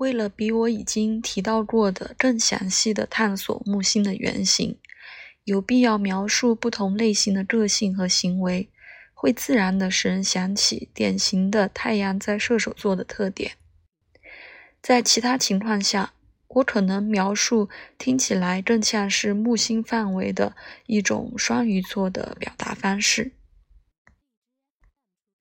[0.00, 4.78] 为了比我已经提到过的更详细的探索木星的原型，
[5.44, 8.70] 有必要描述不同类型的个性和行为，
[9.12, 13.52] 会自然的使人想起典型的太阳在射手座的特点。
[14.80, 16.14] 在其他情况下，
[16.48, 20.56] 我可能描述听起来更像是木星范围的
[20.86, 23.32] 一种双鱼座的表达方式。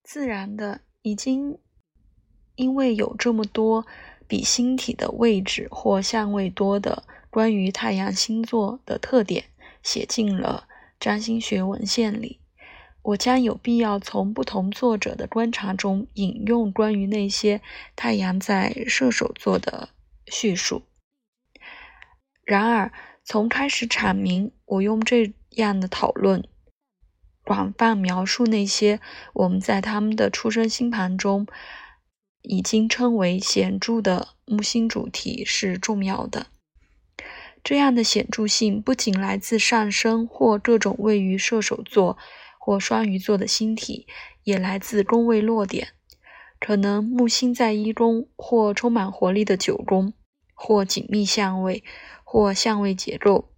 [0.03, 1.57] 自然的，已经
[2.55, 3.87] 因为有这么多
[4.29, 9.45] 比星体的位置或相位多的关于太阳星座的特点
[9.81, 10.67] 写进了
[10.99, 12.39] 占星学文献里，
[13.01, 17.61] 我将有必要从不同作者的观察中引用关于那些
[17.95, 19.89] 太阳在射手座的
[20.27, 20.83] 叙述。
[22.45, 22.91] 然而，
[23.23, 26.47] 从开始阐明，我用这样的讨论
[27.43, 28.99] 广泛描述那些
[29.33, 31.47] 我们在他们的出生星盘中
[32.41, 36.47] 已经称为显著的木星主题是重要的。
[37.63, 42.17] 这样的显著性不仅来自上升或各种位于射手座
[42.59, 44.07] 或双鱼座的星体，
[44.43, 45.89] 也来自宫位落点。
[46.59, 50.13] 可能木星在一宫或充满活力的九宫，
[50.53, 51.83] 或紧密相位。
[52.31, 53.49] 或相位结构，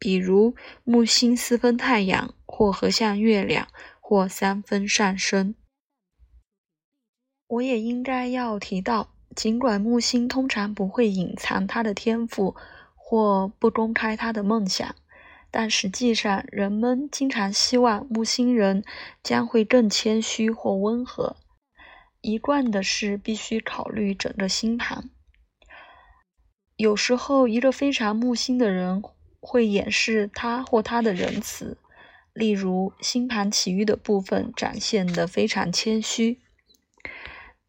[0.00, 3.68] 比如木星四分太阳，或合相月亮，
[4.00, 5.54] 或三分上升。
[7.48, 12.56] 我也应该要提到，尽管木星通常不会隐藏他的天赋
[12.94, 14.96] 或不公开他的梦想，
[15.50, 18.84] 但实际上人们经常希望木星人
[19.22, 21.36] 将会更谦虚或温和。
[22.20, 25.08] 一贯的是必须考虑整个星盘。
[26.76, 29.00] 有时候，一个非常木星的人
[29.40, 31.78] 会掩饰他或他的仁慈，
[32.32, 36.40] 例如星盘其余的部分展现得非常谦虚。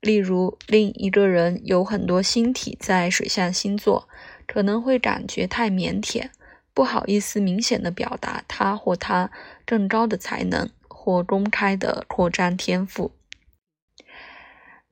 [0.07, 4.07] 例如，另一个人有很多星体在水象星座，
[4.47, 6.29] 可能会感觉太腼腆，
[6.73, 9.29] 不好意思明显的表达他或他
[9.65, 13.11] 更高的才能或公开的扩张天赋。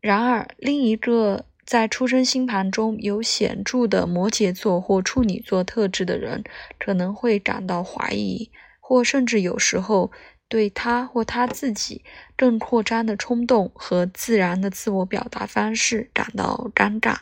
[0.02, 1.46] 然而，另一个。
[1.66, 6.44] 在出生星盘中有显著的摩羯座或处女座特质的人，
[6.78, 10.12] 可能会感到怀疑，或甚至有时候
[10.48, 12.04] 对他或他自己
[12.36, 17.18] 更扩张的冲动和自然的自我表达方式感到尴尬，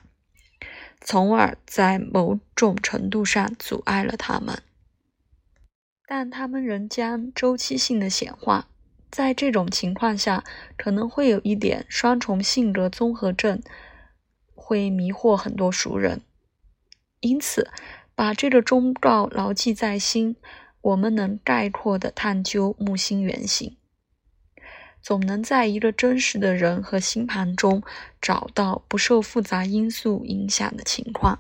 [1.01, 4.61] 从而在某种程度上阻碍了他们。
[6.05, 8.67] 但他们仍将周期性的显化，
[9.09, 10.43] 在这种情况下，
[10.77, 13.61] 可能会有一点双重性格综合症。
[14.55, 16.21] 会迷惑很多熟人，
[17.19, 17.69] 因此
[18.15, 20.37] 把这个忠告牢记在心，
[20.83, 23.77] 我们能概括的探究木星原型，
[25.01, 27.81] 总能在一个真实的人和星盘中
[28.21, 31.39] 找到不受复杂因素影响的情况。